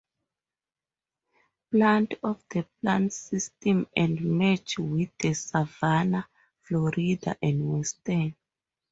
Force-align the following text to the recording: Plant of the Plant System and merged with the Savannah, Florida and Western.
Plant 1.69 2.15
of 2.23 2.43
the 2.49 2.65
Plant 2.81 3.13
System 3.13 3.85
and 3.95 4.19
merged 4.19 4.79
with 4.79 5.15
the 5.19 5.35
Savannah, 5.35 6.27
Florida 6.63 7.37
and 7.39 7.71
Western. 7.71 8.35